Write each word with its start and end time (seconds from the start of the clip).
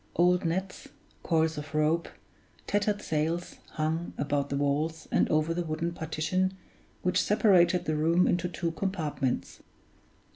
Old 0.15 0.43
nets, 0.45 0.87
coils 1.21 1.59
of 1.59 1.75
rope, 1.75 2.09
tattered 2.65 3.03
sails, 3.03 3.57
hung, 3.73 4.13
about 4.17 4.49
the 4.49 4.55
walls 4.55 5.07
and 5.11 5.29
over 5.29 5.53
the 5.53 5.61
wooden 5.63 5.93
partition 5.93 6.55
which 7.03 7.21
separated 7.21 7.85
the 7.85 7.95
room 7.95 8.27
into 8.27 8.49
two 8.49 8.71
compartments. 8.71 9.59